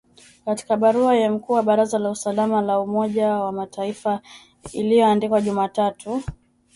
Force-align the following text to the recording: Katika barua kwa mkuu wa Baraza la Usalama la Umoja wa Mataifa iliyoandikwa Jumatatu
Katika 0.45 0.77
barua 0.77 1.17
kwa 1.19 1.29
mkuu 1.29 1.53
wa 1.53 1.63
Baraza 1.63 1.99
la 1.99 2.09
Usalama 2.11 2.61
la 2.61 2.79
Umoja 2.79 3.27
wa 3.33 3.51
Mataifa 3.51 4.21
iliyoandikwa 4.73 5.41
Jumatatu 5.41 6.23